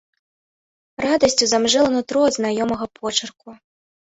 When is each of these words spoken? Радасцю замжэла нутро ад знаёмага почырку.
Радасцю 1.05 1.45
замжэла 1.53 1.89
нутро 1.99 2.19
ад 2.31 2.39
знаёмага 2.39 2.85
почырку. 2.99 3.49